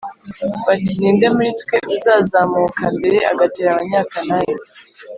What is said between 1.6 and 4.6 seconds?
twe uzazamuka mbere agatera abanyakanani